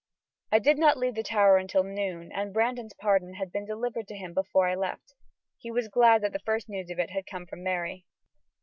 I 0.51 0.57
did 0.57 0.79
not 0.79 0.97
leave 0.97 1.13
the 1.13 1.21
Tower 1.21 1.57
until 1.57 1.83
noon, 1.83 2.31
and 2.31 2.51
Brandon's 2.55 2.95
pardon 2.95 3.35
had 3.35 3.51
been 3.51 3.65
delivered 3.67 4.07
to 4.07 4.15
him 4.17 4.33
before 4.33 4.67
I 4.67 4.73
left. 4.73 5.13
He 5.59 5.69
was 5.69 5.89
glad 5.89 6.23
that 6.23 6.33
the 6.33 6.39
first 6.39 6.67
news 6.67 6.89
of 6.89 6.97
it 6.97 7.11
had 7.11 7.27
come 7.27 7.45
from 7.45 7.61
Mary. 7.61 8.07